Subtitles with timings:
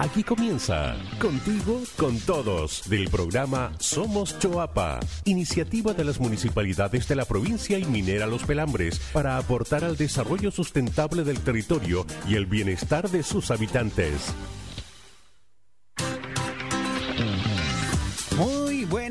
[0.00, 7.24] Aquí comienza Contigo con Todos del programa Somos Choapa, iniciativa de las municipalidades de la
[7.24, 13.10] provincia y minera Los Pelambres para aportar al desarrollo sustentable del territorio y el bienestar
[13.10, 14.32] de sus habitantes.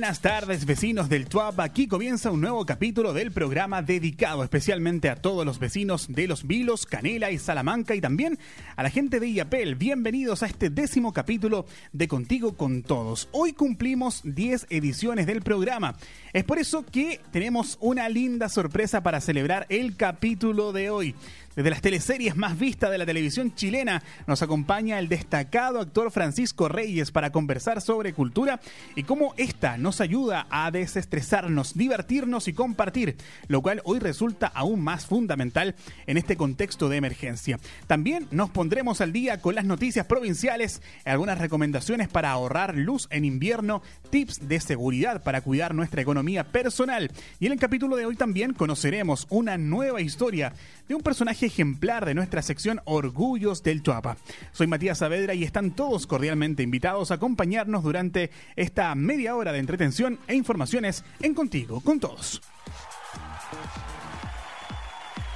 [0.07, 1.59] Buenas tardes vecinos del TUAP.
[1.59, 6.47] Aquí comienza un nuevo capítulo del programa dedicado especialmente a todos los vecinos de Los
[6.47, 8.39] Vilos, Canela y Salamanca y también
[8.77, 9.75] a la gente de Iapel.
[9.75, 13.27] Bienvenidos a este décimo capítulo de Contigo con Todos.
[13.33, 15.97] Hoy cumplimos 10 ediciones del programa.
[16.31, 21.15] Es por eso que tenemos una linda sorpresa para celebrar el capítulo de hoy.
[21.57, 26.69] Desde las teleseries más vistas de la televisión chilena nos acompaña el destacado actor Francisco
[26.69, 28.59] Reyes para conversar sobre cultura
[28.95, 34.81] y cómo esta nos ayuda a desestresarnos, divertirnos y compartir, lo cual hoy resulta aún
[34.81, 35.73] más fundamental
[36.05, 37.57] en este contexto de emergencia.
[37.87, 43.25] También nos pondremos al día con las noticias provinciales, algunas recomendaciones para ahorrar luz en
[43.25, 48.15] invierno, tips de seguridad para cuidar nuestra economía personal y en el capítulo de hoy
[48.15, 50.53] también conoceremos una nueva historia
[50.87, 54.17] de un personaje ejemplar de nuestra sección Orgullos del Chuapa.
[54.51, 59.59] Soy Matías Saavedra y están todos cordialmente invitados a acompañarnos durante esta media hora de
[59.59, 62.41] entretención e informaciones en Contigo con Todos.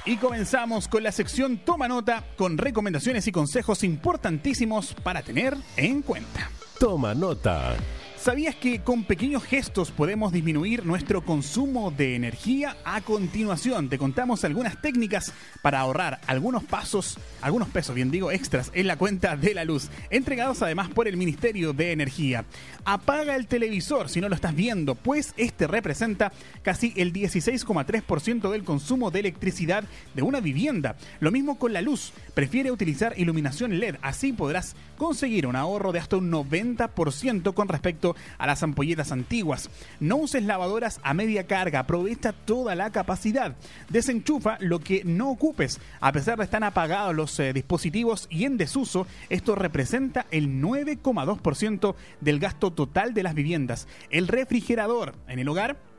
[0.04, 6.02] Y comenzamos con la sección Toma Nota con recomendaciones y consejos importantísimos para tener en
[6.02, 6.50] cuenta.
[6.78, 7.76] Toma Nota.
[8.22, 12.76] ¿Sabías que con pequeños gestos podemos disminuir nuestro consumo de energía?
[12.84, 18.70] A continuación te contamos algunas técnicas para ahorrar algunos pasos, algunos pesos, bien digo, extras
[18.74, 22.44] en la cuenta de la luz, entregados además por el Ministerio de Energía.
[22.84, 28.62] Apaga el televisor si no lo estás viendo, pues este representa casi el 16,3% del
[28.62, 29.82] consumo de electricidad
[30.14, 30.94] de una vivienda.
[31.18, 35.98] Lo mismo con la luz, prefiere utilizar iluminación LED, así podrás conseguir un ahorro de
[35.98, 39.70] hasta un 90% con respecto a las ampolletas antiguas.
[40.00, 43.56] No uses lavadoras a media carga, aprovecha toda la capacidad.
[43.88, 45.80] Desenchufa lo que no ocupes.
[46.00, 51.94] A pesar de estar apagados los eh, dispositivos y en desuso, esto representa el 9,2%
[52.20, 53.88] del gasto total de las viviendas.
[54.10, 55.91] El refrigerador en el hogar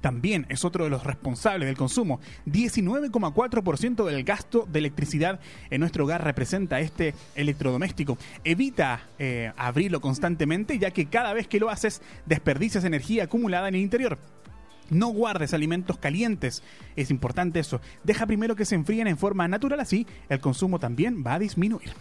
[0.00, 2.20] también es otro de los responsables del consumo.
[2.46, 5.40] 19,4% del gasto de electricidad
[5.70, 8.18] en nuestro hogar representa este electrodoméstico.
[8.44, 13.74] Evita eh, abrirlo constantemente ya que cada vez que lo haces desperdicias energía acumulada en
[13.74, 14.18] el interior.
[14.90, 16.62] No guardes alimentos calientes.
[16.96, 17.80] Es importante eso.
[18.02, 21.92] Deja primero que se enfríen en forma natural, así el consumo también va a disminuir.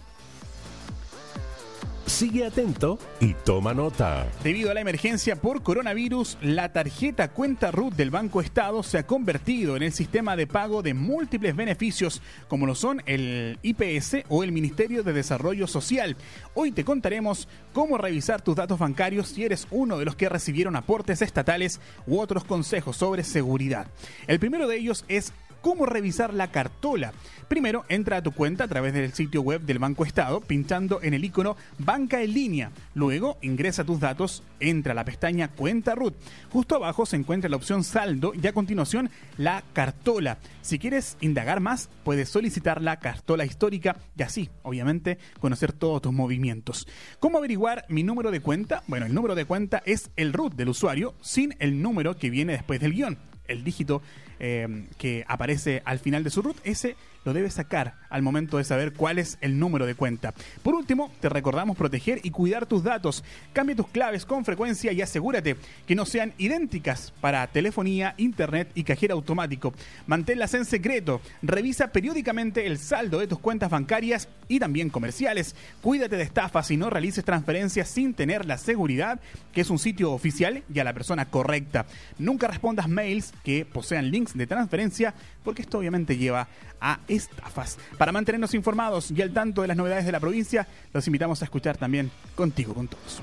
[2.09, 4.28] Sigue atento y toma nota.
[4.44, 9.06] Debido a la emergencia por coronavirus, la tarjeta cuenta RUT del Banco Estado se ha
[9.06, 14.44] convertido en el sistema de pago de múltiples beneficios, como lo son el IPS o
[14.44, 16.18] el Ministerio de Desarrollo Social.
[16.56, 20.76] Hoy te contaremos cómo revisar tus datos bancarios si eres uno de los que recibieron
[20.76, 23.86] aportes estatales u otros consejos sobre seguridad.
[24.26, 25.31] El primero de ellos es
[25.62, 27.14] cómo revisar la cartola.
[27.47, 31.16] Primero, entra a tu cuenta a través del sitio web del Banco Estado, pinchando en
[31.16, 32.72] el icono Banca en línea.
[32.94, 36.14] Luego, ingresa tus datos, entra a la pestaña Cuenta RUT.
[36.52, 40.38] Justo abajo se encuentra la opción Saldo y a continuación la cartola.
[40.62, 46.14] Si quieres indagar más, puedes solicitar la cartola histórica y así, obviamente, conocer todos tus
[46.14, 46.88] movimientos.
[47.20, 48.84] ¿Cómo averiguar mi número de cuenta?
[48.86, 52.53] Bueno, el número de cuenta es el RUT del usuario sin el número que viene
[52.53, 53.18] después del guion
[53.50, 54.02] el dígito
[54.40, 56.96] eh, que aparece al final de su root, ese
[57.26, 60.34] lo debes sacar al momento de saber cuál es el número de cuenta.
[60.64, 63.24] Por último, te recordamos proteger y cuidar tus datos.
[63.54, 68.84] Cambia tus claves con frecuencia y asegúrate que no sean idénticas para telefonía, internet y
[68.84, 69.74] cajero automático.
[70.08, 71.22] Manténlas en secreto.
[71.42, 75.56] Revisa periódicamente el saldo de tus cuentas bancarias y también comerciales.
[75.82, 79.20] Cuídate de estafas y no realices transferencias sin tener la seguridad
[79.54, 81.86] que es un sitio oficial y a la persona correcta.
[82.18, 85.13] Nunca respondas mails que posean links de transferencia
[85.44, 86.47] porque esto obviamente lleva
[86.81, 87.78] a estafas.
[87.97, 91.45] Para mantenernos informados y al tanto de las novedades de la provincia, los invitamos a
[91.45, 93.22] escuchar también contigo con todos.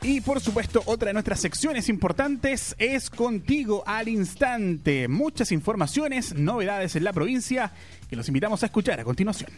[0.00, 5.08] Y por supuesto, otra de nuestras secciones importantes es Contigo al Instante.
[5.08, 7.72] Muchas informaciones, novedades en la provincia
[8.08, 9.50] que los invitamos a escuchar a continuación.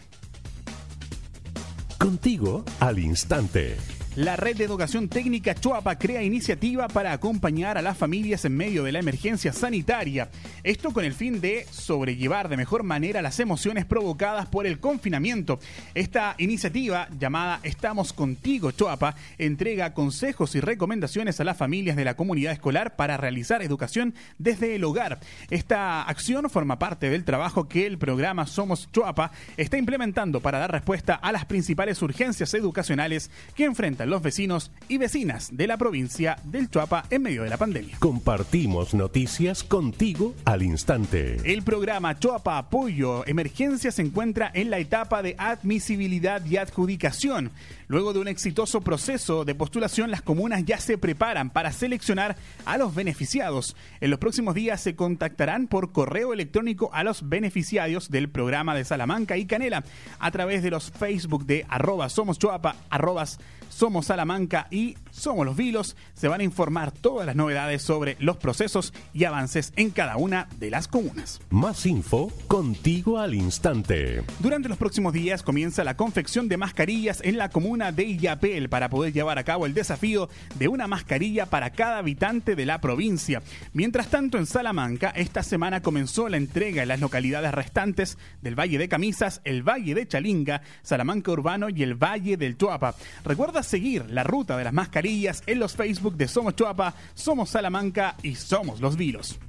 [1.99, 3.77] Contigo al Instante.
[4.17, 8.83] La Red de Educación Técnica Chuapa crea iniciativa para acompañar a las familias en medio
[8.83, 10.29] de la emergencia sanitaria.
[10.63, 15.61] Esto con el fin de sobrellevar de mejor manera las emociones provocadas por el confinamiento.
[15.95, 22.15] Esta iniciativa, llamada Estamos Contigo Chuapa, entrega consejos y recomendaciones a las familias de la
[22.15, 25.21] comunidad escolar para realizar educación desde el hogar.
[25.49, 30.73] Esta acción forma parte del trabajo que el programa Somos Chuapa está implementando para dar
[30.73, 36.37] respuesta a las principales urgencias educacionales que enfrentan los vecinos y vecinas de la provincia
[36.43, 37.97] del Chuapa en medio de la pandemia.
[37.99, 41.37] Compartimos noticias contigo al instante.
[41.43, 47.51] El programa Chuapa Apoyo Emergencia se encuentra en la etapa de admisibilidad y adjudicación.
[47.91, 52.77] Luego de un exitoso proceso de postulación, las comunas ya se preparan para seleccionar a
[52.77, 53.75] los beneficiados.
[53.99, 58.85] En los próximos días se contactarán por correo electrónico a los beneficiarios del programa de
[58.85, 59.83] Salamanca y Canela
[60.19, 65.55] a través de los Facebook de arroba somos chuapa, arrobas somos Salamanca y Somos los
[65.55, 65.95] Vilos.
[66.13, 70.47] Se van a informar todas las novedades sobre los procesos y avances en cada una
[70.57, 71.41] de las comunas.
[71.49, 74.23] Más info contigo al instante.
[74.39, 78.89] Durante los próximos días comienza la confección de mascarillas en la comuna de Illapel para
[78.89, 83.41] poder llevar a cabo el desafío de una mascarilla para cada habitante de la provincia.
[83.73, 88.77] Mientras tanto, en Salamanca, esta semana comenzó la entrega en las localidades restantes del Valle
[88.77, 92.95] de Camisas, el Valle de Chalinga, Salamanca Urbano y el Valle del Tuapa.
[93.25, 98.15] Recuerda seguir la ruta de las mascarillas en los Facebook de Somos Chuapa, Somos Salamanca
[98.21, 99.39] y Somos Los Vilos.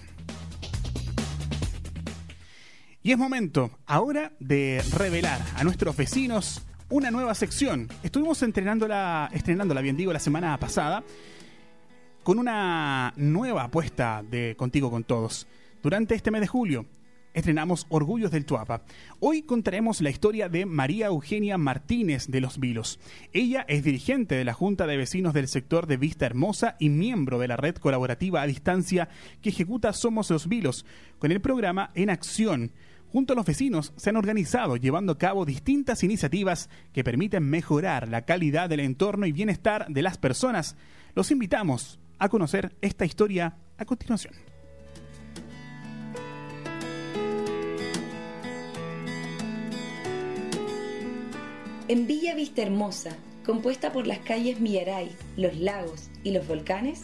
[3.03, 7.89] Y es momento ahora de revelar a nuestros vecinos una nueva sección.
[8.01, 11.03] Estuvimos entrenándola, estrenándola, bien digo, la semana pasada
[12.23, 15.45] con una nueva apuesta de Contigo con Todos.
[15.81, 16.85] Durante este mes de julio
[17.33, 18.83] estrenamos Orgullos del Tuapa.
[19.19, 22.99] Hoy contaremos la historia de María Eugenia Martínez de Los Vilos.
[23.33, 27.39] Ella es dirigente de la Junta de Vecinos del sector de Vista Hermosa y miembro
[27.39, 29.09] de la red colaborativa a distancia
[29.41, 30.85] que ejecuta Somos Los Vilos,
[31.19, 32.71] con el programa En Acción
[33.13, 38.07] Junto a los vecinos se han organizado llevando a cabo distintas iniciativas que permiten mejorar
[38.07, 40.75] la calidad del entorno y bienestar de las personas.
[41.13, 44.33] Los invitamos a conocer esta historia a continuación.
[51.89, 57.01] En Villa Vista Hermosa, compuesta por las calles Millaray, los lagos y los volcanes,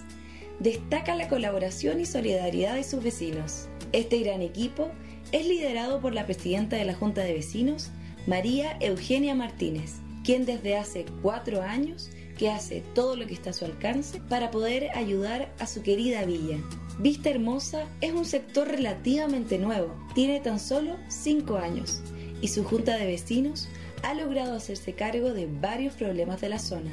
[0.61, 3.67] destaca la colaboración y solidaridad de sus vecinos.
[3.91, 4.89] Este gran equipo
[5.33, 7.91] es liderado por la presidenta de la Junta de Vecinos,
[8.25, 13.53] María Eugenia Martínez, quien desde hace cuatro años que hace todo lo que está a
[13.53, 16.57] su alcance para poder ayudar a su querida villa.
[16.97, 22.01] Vista Hermosa es un sector relativamente nuevo, tiene tan solo cinco años
[22.41, 23.67] y su junta de vecinos
[24.03, 26.91] ha logrado hacerse cargo de varios problemas de la zona.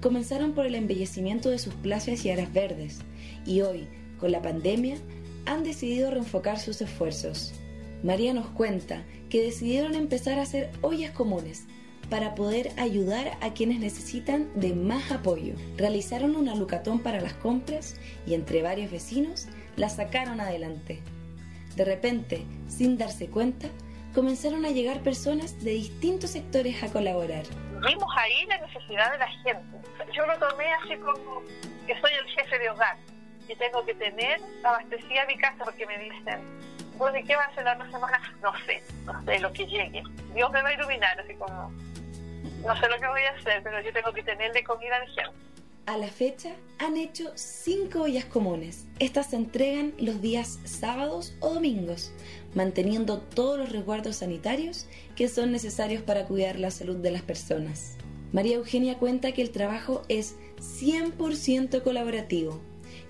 [0.00, 3.00] Comenzaron por el embellecimiento de sus plazas y áreas verdes
[3.44, 3.86] y hoy,
[4.18, 4.96] con la pandemia,
[5.44, 7.52] han decidido reenfocar sus esfuerzos.
[8.02, 11.66] María nos cuenta que decidieron empezar a hacer ollas comunes
[12.10, 15.54] para poder ayudar a quienes necesitan de más apoyo.
[15.76, 17.96] Realizaron una lucatón para las compras
[18.26, 21.02] y entre varios vecinos la sacaron adelante.
[21.74, 23.68] De repente, sin darse cuenta,
[24.14, 27.44] comenzaron a llegar personas de distintos sectores a colaborar.
[27.86, 29.76] Vimos ahí la necesidad de la gente.
[30.14, 31.42] Yo lo tomé así como
[31.86, 32.96] que soy el jefe de hogar
[33.48, 36.40] y tengo que tener abastecida mi casa porque me dicen,
[37.14, 38.20] ¿y qué va a hacer la semana?
[38.42, 40.02] No sé, no sé lo que llegue.
[40.34, 41.70] Dios me va a iluminar, así como,
[42.64, 45.06] no sé lo que voy a hacer, pero yo tengo que tener de comida de
[45.08, 45.46] gente.
[45.86, 48.86] A la fecha han hecho cinco ollas comunes.
[48.98, 52.12] Estas se entregan los días sábados o domingos,
[52.54, 57.96] manteniendo todos los resguardos sanitarios que son necesarios para cuidar la salud de las personas.
[58.32, 62.60] María Eugenia cuenta que el trabajo es 100% colaborativo,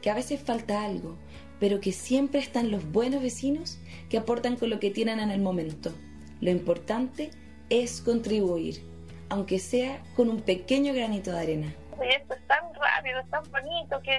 [0.02, 1.16] que a veces falta algo,
[1.58, 3.78] pero que siempre están los buenos vecinos
[4.10, 5.92] que aportan con lo que tienen en el momento.
[6.42, 7.30] Lo importante
[7.70, 8.82] es contribuir,
[9.30, 11.74] aunque sea con un pequeño granito de arena.
[12.02, 14.16] Y esto es tan rápido, es tan bonito que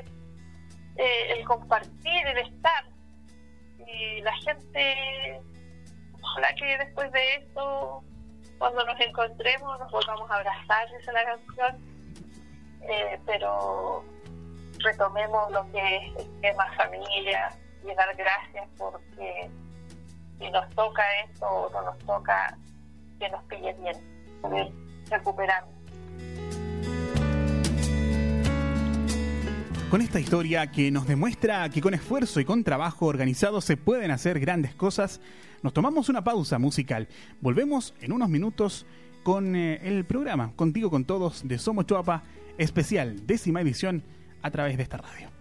[0.97, 2.85] eh, el compartir, el estar,
[3.87, 5.39] y la gente,
[6.21, 8.03] ojalá que después de esto,
[8.57, 11.77] cuando nos encontremos, nos volvamos a abrazar, dice la canción,
[12.81, 14.03] eh, pero
[14.79, 17.49] retomemos lo que es el tema familia
[17.83, 19.49] y dar gracias porque
[20.39, 22.57] si nos toca esto o no nos toca,
[23.19, 25.77] que nos pille bien, recuperarnos.
[29.89, 34.11] Con esta historia que nos demuestra que con esfuerzo y con trabajo organizado se pueden
[34.11, 35.21] hacer grandes cosas,
[35.63, 37.07] nos tomamos una pausa musical.
[37.39, 38.85] Volvemos en unos minutos
[39.23, 42.23] con eh, el programa Contigo con Todos de Somos Chuapa,
[42.57, 44.03] especial décima edición
[44.41, 45.36] a través de esta radio.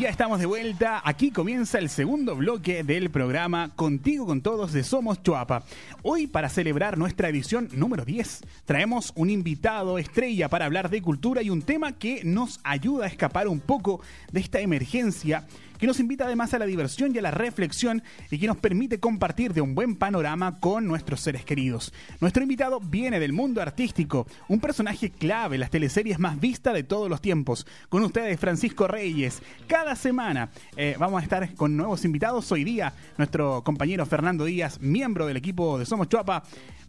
[0.00, 1.02] Ya estamos de vuelta.
[1.04, 5.62] Aquí comienza el segundo bloque del programa Contigo con Todos de Somos Chuapa.
[6.02, 11.42] Hoy, para celebrar nuestra edición número 10, traemos un invitado estrella para hablar de cultura
[11.42, 14.00] y un tema que nos ayuda a escapar un poco
[14.32, 15.44] de esta emergencia
[15.80, 19.00] que nos invita además a la diversión y a la reflexión y que nos permite
[19.00, 21.92] compartir de un buen panorama con nuestros seres queridos.
[22.20, 26.82] Nuestro invitado viene del mundo artístico, un personaje clave en las teleseries más vistas de
[26.82, 27.66] todos los tiempos.
[27.88, 29.42] Con ustedes, Francisco Reyes.
[29.66, 32.52] Cada semana eh, vamos a estar con nuevos invitados.
[32.52, 36.42] Hoy día, nuestro compañero Fernando Díaz, miembro del equipo de Somos Chuapa,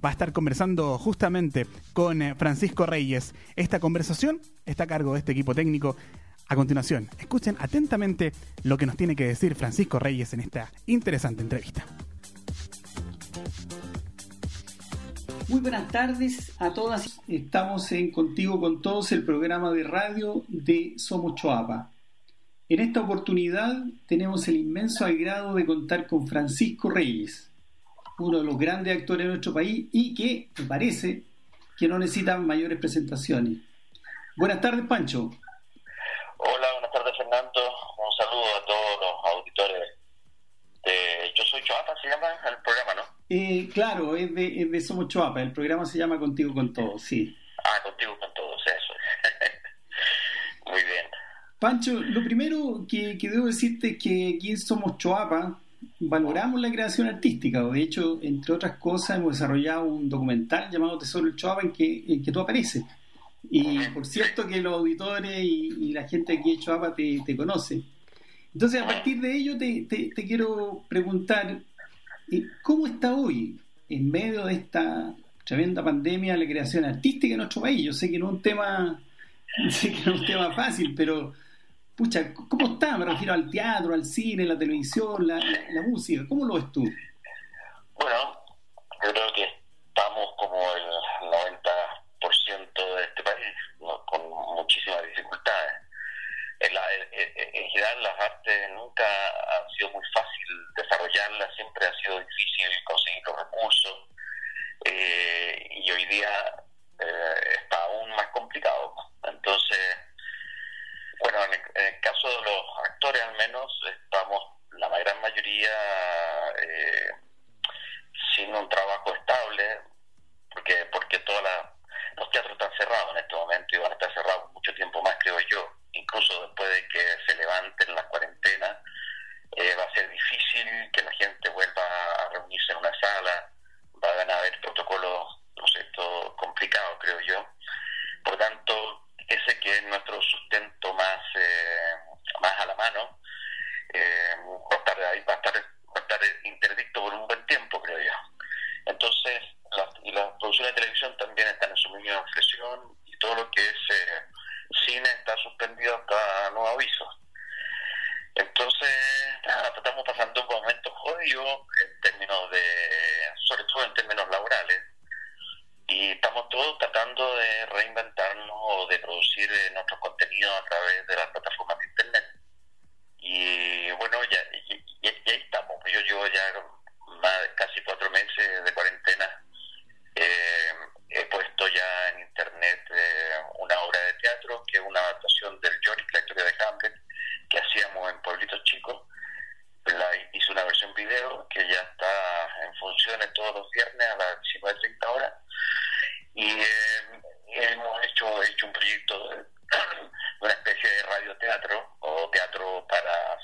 [0.03, 3.33] va a estar conversando justamente con eh, Francisco Reyes.
[3.55, 5.95] Esta conversación está a cargo de este equipo técnico
[6.51, 11.41] a continuación, escuchen atentamente lo que nos tiene que decir Francisco Reyes en esta interesante
[11.41, 11.85] entrevista.
[15.47, 17.21] Muy buenas tardes a todas.
[17.29, 21.89] Estamos en Contigo con Todos, el programa de radio de Somos Choapa.
[22.67, 27.49] En esta oportunidad tenemos el inmenso agrado de contar con Francisco Reyes,
[28.19, 31.23] uno de los grandes actores de nuestro país y que, me parece,
[31.77, 33.59] que no necesita mayores presentaciones.
[34.35, 35.31] Buenas tardes, Pancho.
[36.43, 37.61] Hola, buenas tardes Fernando.
[37.61, 39.89] Un saludo a todos los auditores
[40.83, 43.03] de Yo Soy Choapa, se llama el programa, ¿no?
[43.29, 47.37] Eh, claro, es de, de, Somos Choapa, el programa se llama Contigo con Todos, sí.
[47.63, 48.93] Ah, Contigo con Todos, eso.
[50.65, 51.05] Muy bien.
[51.59, 55.59] Pancho, lo primero que, que, debo decirte es que aquí en Somos Choapa
[55.99, 57.61] valoramos la creación artística.
[57.61, 62.03] De hecho, entre otras cosas, hemos desarrollado un documental llamado Tesoro del Choapa en que,
[62.07, 62.83] en que tú apareces.
[63.49, 67.81] Y por cierto que los auditores y, la gente aquí de Choapa te, te, conoce.
[68.53, 68.87] Entonces, a ah.
[68.87, 71.61] partir de ello, te, te, quiero preguntar,
[72.31, 75.13] eh, ¿cómo está hoy, en medio de esta
[75.45, 77.83] tremenda pandemia, la creación artística en nuestro país?
[77.83, 79.01] Yo sé que no es un tema,
[79.69, 81.33] sé que no es un tema fácil, pero,
[81.95, 82.97] pucha, ¿cómo está?
[82.97, 86.25] Me refiero al teatro, al cine, la televisión, la, la, la música.
[86.27, 86.83] ¿Cómo lo ves tú?
[86.83, 88.17] Bueno,
[89.03, 89.43] yo creo que
[89.87, 90.30] estamos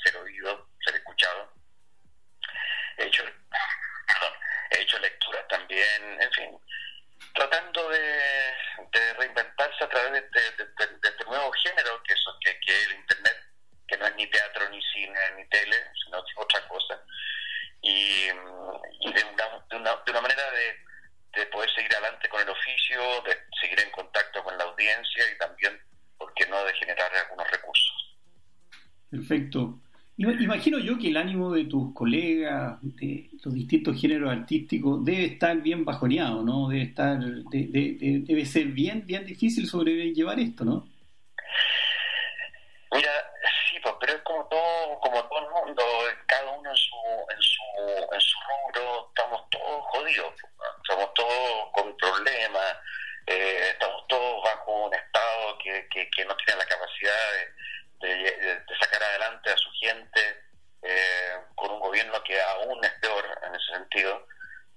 [0.04, 1.54] ser oído, ser escuchado.
[2.98, 3.24] He hecho,
[4.08, 4.34] perdón,
[4.72, 6.22] he hecho lecturas también
[31.10, 36.70] el ánimo de tus colegas, de los distintos géneros artísticos, debe estar bien bajoneado, ¿no?
[36.70, 40.88] Debe estar, debe ser bien, bien difícil sobrellevar esto, ¿no?
[42.92, 43.12] Mira,
[43.70, 45.84] sí, pues, pero es como todo, como todo el mundo,
[46.26, 46.96] cada uno en su,
[47.30, 47.62] en su,
[48.14, 52.78] en su rubro, estamos todos jodidos, pues, estamos todos con problemas,
[53.28, 57.14] eh, estamos todos bajo un estado que, que, no tiene la capacidad
[58.00, 60.37] de, sacar adelante a su gente
[61.98, 64.28] gobierno que aún es peor en ese sentido.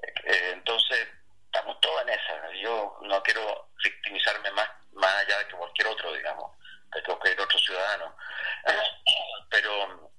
[0.02, 1.08] Eh, entonces,
[1.44, 2.52] estamos todos en esa.
[2.62, 6.52] Yo no quiero victimizarme más, más allá de que cualquier otro, digamos,
[6.92, 8.16] que cualquier otro ciudadano.
[9.50, 10.12] Pero,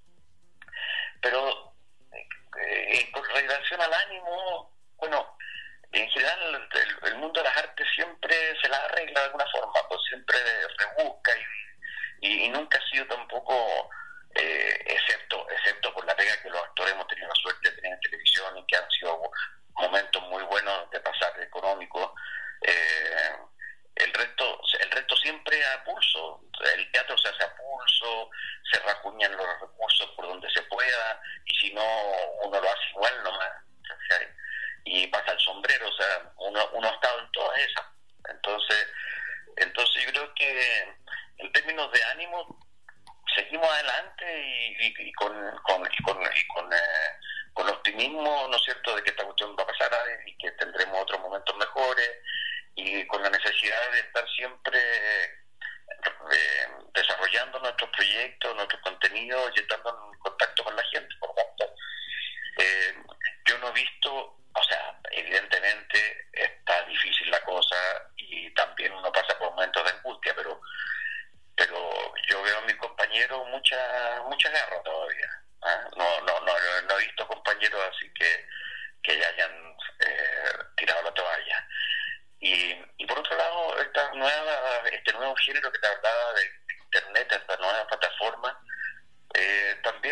[1.21, 1.73] pero
[2.11, 2.27] eh,
[2.59, 4.50] eh, en relación al ánimo,
[35.01, 36.99] y pasa el sombrero, o sea, uno, unos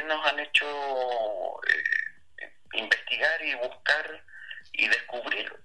[0.10, 4.24] nos han hecho eh, investigar y buscar
[4.74, 5.56] y descubrir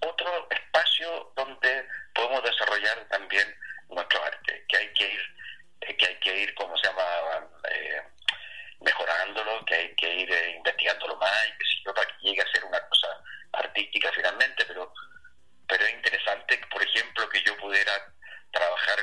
[0.00, 3.56] otro espacio donde podemos desarrollar también
[3.88, 5.36] nuestro arte, que hay que ir,
[5.80, 7.02] eh, que hay que ir, ¿cómo se llama?
[7.70, 8.02] Eh,
[8.80, 12.64] mejorándolo, que hay que ir investigándolo más y que sirva para que llegue a ser
[12.66, 13.08] una cosa
[13.52, 14.92] artística finalmente, pero
[15.66, 18.12] pero es interesante, por ejemplo, que yo pudiera
[18.52, 18.98] trabajar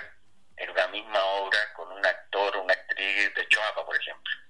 [0.58, 4.41] en una misma obra con un actor o una actriz de Choapa, por ejemplo.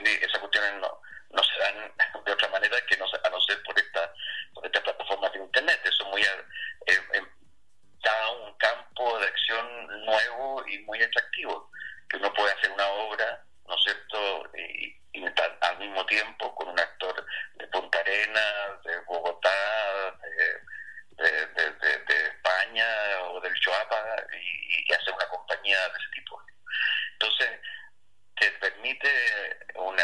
[0.00, 1.92] Esas cuestiones no, no se dan
[2.24, 4.12] de otra manera que no, a no ser por esta
[4.54, 5.80] por estas plataformas de internet.
[5.84, 6.44] Eso muy eh,
[6.86, 7.22] eh,
[8.02, 11.70] da un campo de acción nuevo y muy atractivo,
[12.08, 14.96] que uno puede hacer una obra, ¿no es cierto?, y,
[15.60, 20.14] al mismo tiempo con un actor de Punta Arenas, de Bogotá,
[21.16, 21.46] de,
[22.06, 22.86] de, España
[23.28, 26.42] o del Choapa y, hacer una compañía de ese tipo.
[27.12, 27.60] Entonces,
[28.80, 29.08] permite
[29.76, 30.02] una,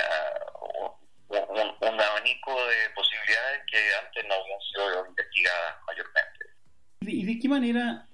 [1.28, 6.46] un, abanico de posibilidades que antes no habían sido investigadas mayormente.
[7.00, 8.06] ¿Y de qué manera,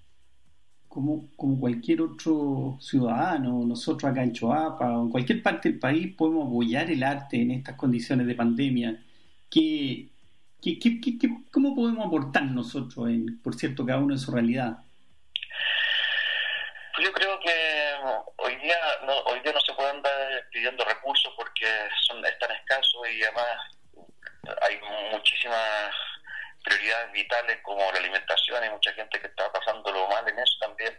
[0.89, 6.15] como, como cualquier otro ciudadano, nosotros acá en Choapa o en cualquier parte del país,
[6.17, 9.03] podemos apoyar el arte en estas condiciones de pandemia?
[9.51, 10.09] ¿Qué,
[10.61, 14.79] qué, qué, qué cómo podemos aportar nosotros, en, por cierto, cada uno en su realidad?
[16.95, 17.53] Pues yo creo que
[18.37, 19.72] hoy día no, hoy día no se
[20.63, 21.67] pidiendo recursos porque
[22.07, 23.47] son están escasos y además
[24.63, 25.91] hay muchísimas
[26.63, 30.97] prioridades vitales como la alimentación, hay mucha gente que está pasándolo mal en eso también.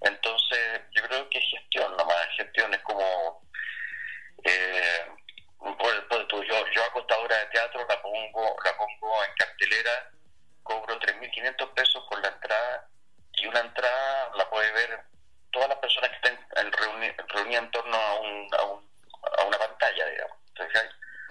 [0.00, 3.40] Entonces, yo creo que gestión nomás, gestión es como...
[4.42, 5.06] Eh,
[6.28, 10.10] yo, yo hago esta obra de teatro, la pongo, la pongo en cartelera,
[10.64, 12.88] cobro 3.500 pesos por la entrada
[13.34, 15.04] y una entrada la puede ver
[15.52, 18.87] todas las personas que estén reunidas en torno a, un, a, una
[19.92, 20.36] digamos.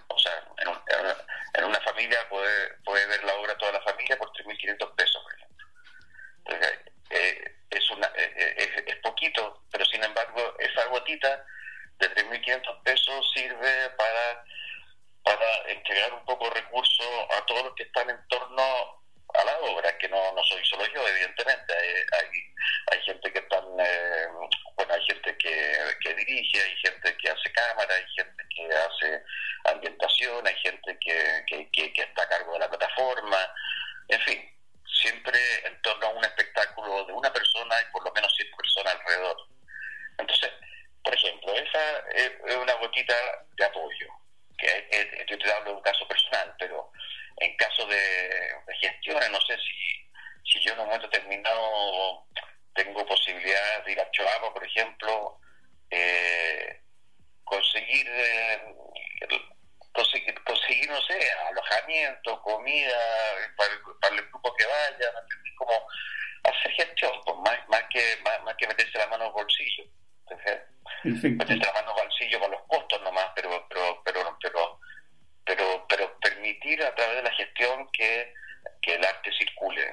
[0.10, 4.96] O sea, en, una familia puede, puede ver la obra toda la familia por 3.500
[4.96, 5.68] pesos, por ejemplo.
[7.10, 11.46] Eh, es, una, eh, eh, es, poquito, pero sin embargo esa gotita
[12.00, 14.44] de 3.500 pesos sirve para,
[15.24, 19.04] para entregar un poco de recursos a todos los que están en torno
[19.38, 21.74] a la obra, que no, no soy solo yo, evidentemente.
[21.74, 22.28] Hay,
[22.92, 24.28] hay, gente que están, eh,
[24.76, 29.24] bueno, hay gente que, que dirige, hay gente que hace cámara, hay gente que hace
[29.66, 33.38] ambientación, hay gente que, que, que, está a cargo de la plataforma,
[34.08, 34.58] en fin,
[35.02, 38.96] siempre en torno a un espectáculo de una persona y por lo menos siete personas
[38.96, 39.38] alrededor.
[40.18, 40.52] Entonces,
[41.04, 43.14] por ejemplo, esa es una gotita
[43.56, 44.08] de apoyo,
[44.58, 46.92] que yo te hablo de un caso personal, pero
[47.38, 52.26] en caso de, gestiones, no sé si, si yo en un momento determinado
[52.74, 55.40] tengo posibilidades de ir a Choapa, por ejemplo,
[55.90, 56.82] eh,
[57.44, 58.76] conseguir, eh,
[59.92, 62.98] conseguir, conseguir, no sé, alojamiento, comida
[63.56, 63.72] para,
[64.02, 65.12] para el grupo que vaya,
[65.58, 65.88] como
[66.44, 69.84] hacer gestión, pues, más, más, que, más, que meterse la mano en el bolsillo.
[71.04, 74.80] Meterse la mano en el bolsillo para los costos nomás, pero, pero, pero, pero
[75.48, 78.34] pero, pero permitir a través de la gestión que,
[78.84, 79.86] el arte circule.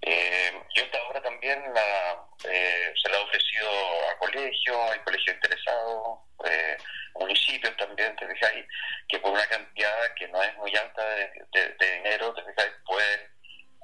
[0.00, 3.70] Eh, yo esta obra también la, eh, se la he ofrecido
[4.08, 6.76] a colegios, hay colegios interesados, eh,
[7.14, 8.64] municipios también, te fijáis,
[9.08, 13.20] que por una cantidad que no es muy alta de, dinero, te fijáis, pueden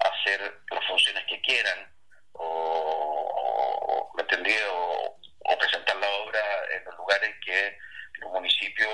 [0.00, 1.94] hacer las funciones que quieran,
[2.33, 4.54] o, ¿me entendí?
[4.70, 6.40] O, o presentar la obra
[6.74, 7.76] en los lugares que
[8.20, 8.90] los municipios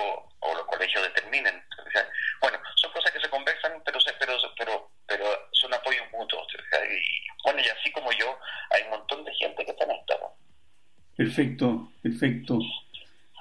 [0.75, 1.63] o los colegios determinen.
[2.41, 6.47] Bueno, son cosas que se conversan, pero pero pero pero son apoyos mutuos.
[6.53, 8.37] Y bueno, y así como yo,
[8.71, 10.35] hay un montón de gente que está en esto.
[11.15, 12.59] Perfecto, perfecto.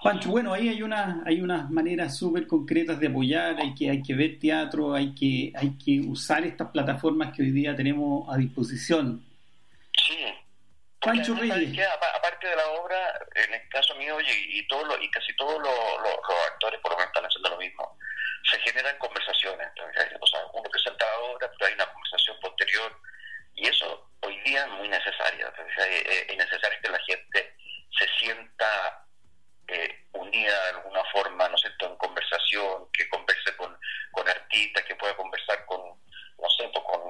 [0.02, 4.02] Pancho, bueno, ahí hay una, hay unas maneras súper concretas de apoyar, hay que, hay
[4.02, 8.36] que ver teatro, hay que, hay que usar estas plataformas que hoy día tenemos a
[8.36, 9.24] disposición.
[9.96, 10.26] Sí,
[11.00, 11.88] Pancho Reyes.
[12.16, 15.74] aparte de la obra, en el caso mío y, y, todo y casi todos los,
[16.82, 17.98] por lo menos están haciendo lo mismo,
[18.50, 19.68] se generan conversaciones.
[20.20, 23.00] O sea, uno presenta la obra, pero hay una conversación posterior
[23.54, 24.88] y eso hoy día es muy
[25.76, 26.24] necesario.
[26.28, 27.56] Es necesario que la gente
[27.98, 29.06] se sienta
[29.68, 33.78] eh, unida de alguna forma, ¿no sé, en conversación, que converse con,
[34.12, 37.00] con artistas, que pueda conversar con, no sé, pues con,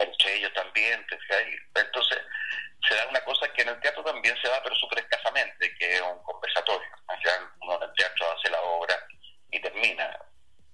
[0.00, 1.04] entre ellos también.
[1.74, 2.18] Entonces,
[2.88, 5.94] se da una cosa que en el teatro también se da, pero súper escasamente, que
[5.94, 6.88] es un conversatorio.
[7.62, 8.96] uno en el teatro hace la obra
[9.50, 10.18] y termina.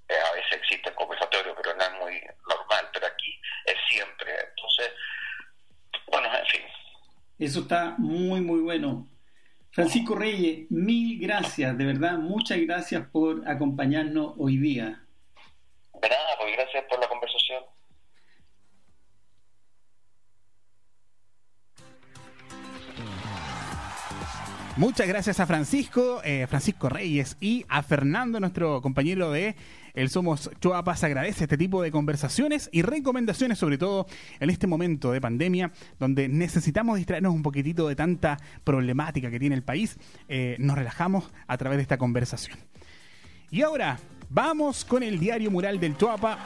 [0.09, 4.33] Eh, a veces existe el conversatorio, pero no es muy normal, pero aquí es siempre.
[4.38, 4.92] Entonces,
[6.07, 6.62] bueno, en fin.
[7.57, 9.09] Eso está muy, muy bueno.
[9.71, 15.06] Francisco Reyes, mil gracias, de verdad, muchas gracias por acompañarnos hoy día.
[24.77, 29.57] Muchas gracias a Francisco, eh, Francisco Reyes y a Fernando, nuestro compañero de
[29.95, 30.95] El Somos Choapa.
[30.97, 34.07] Se agradece este tipo de conversaciones y recomendaciones, sobre todo
[34.39, 39.55] en este momento de pandemia, donde necesitamos distraernos un poquitito de tanta problemática que tiene
[39.55, 39.97] el país.
[40.29, 42.59] Eh, nos relajamos a través de esta conversación.
[43.51, 46.39] Y ahora, vamos con el diario mural del Choapa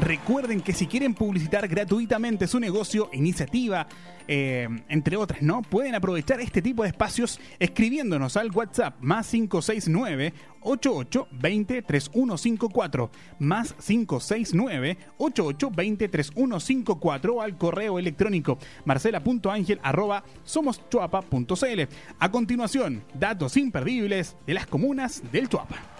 [0.00, 3.86] Recuerden que si quieren publicitar gratuitamente su negocio, iniciativa,
[4.26, 5.62] eh, entre otras, ¿no?
[5.62, 13.74] Pueden aprovechar este tipo de espacios escribiéndonos al WhatsApp más 569 88 20 3154 más
[13.74, 21.80] 569 88 20 3154 o al correo electrónico marcela.angel arroba somoschuapa.cl.
[22.18, 25.93] A continuación, datos imperdibles de las comunas del Chuapa.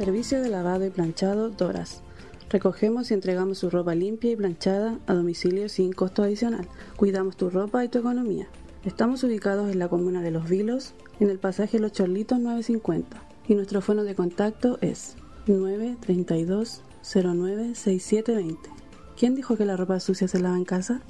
[0.00, 2.00] Servicio de lavado y planchado Doras.
[2.48, 6.66] Recogemos y entregamos su ropa limpia y planchada a domicilio sin costo adicional.
[6.96, 8.48] Cuidamos tu ropa y tu economía.
[8.82, 13.22] Estamos ubicados en la comuna de Los Vilos, en el pasaje Los Chorlitos 950.
[13.46, 18.70] Y nuestro fono de contacto es 932 09 6720.
[19.18, 21.02] ¿Quién dijo que la ropa sucia se lava en casa?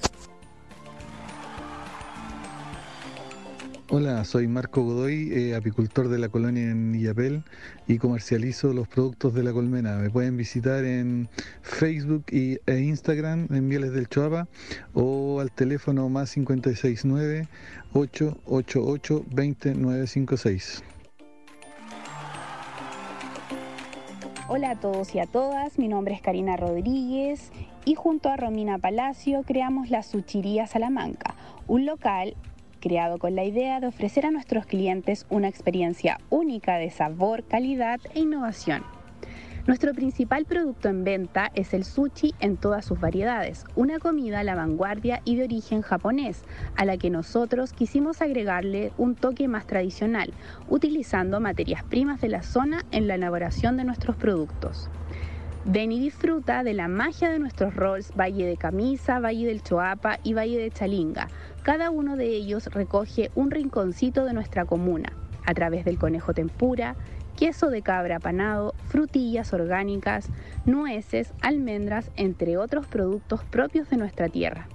[3.93, 7.43] Hola, soy Marco Godoy, eh, apicultor de la colonia en Illapel
[7.89, 9.97] y comercializo los productos de la colmena.
[9.97, 11.29] Me pueden visitar en
[11.61, 14.47] Facebook y, e Instagram en Mieles del Choapa
[14.95, 17.49] o al teléfono más 569
[17.93, 20.85] 888 20956.
[24.47, 27.51] Hola a todos y a todas, mi nombre es Karina Rodríguez
[27.85, 31.35] y junto a Romina Palacio creamos la Suchiría Salamanca,
[31.67, 32.37] un local
[32.81, 38.01] creado con la idea de ofrecer a nuestros clientes una experiencia única de sabor, calidad
[38.15, 38.83] e innovación.
[39.67, 44.43] Nuestro principal producto en venta es el sushi en todas sus variedades, una comida a
[44.43, 46.43] la vanguardia y de origen japonés,
[46.77, 50.33] a la que nosotros quisimos agregarle un toque más tradicional,
[50.69, 54.89] utilizando materias primas de la zona en la elaboración de nuestros productos.
[55.67, 60.19] Ven y disfruta de la magia de nuestros rolls Valle de Camisa, Valle del Choapa
[60.23, 61.29] y Valle de Chalinga.
[61.63, 65.13] Cada uno de ellos recoge un rinconcito de nuestra comuna,
[65.45, 66.97] a través del conejo tempura,
[67.37, 70.31] queso de cabra panado, frutillas orgánicas,
[70.65, 74.67] nueces, almendras, entre otros productos propios de nuestra tierra.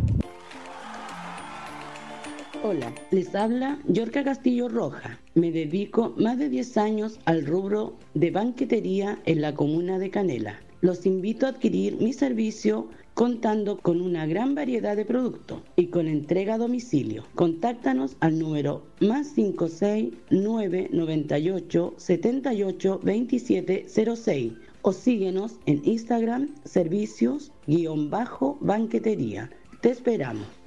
[2.64, 5.20] Hola, les habla Yorca Castillo Roja.
[5.34, 10.58] Me dedico más de 10 años al rubro de banquetería en la comuna de Canela.
[10.80, 16.08] Los invito a adquirir mi servicio contando con una gran variedad de productos y con
[16.08, 17.24] entrega a domicilio.
[17.36, 28.10] Contáctanos al número más 569 98 78 27 06 o síguenos en Instagram servicios guion
[28.10, 29.48] bajo banquetería.
[29.80, 30.57] Te esperamos.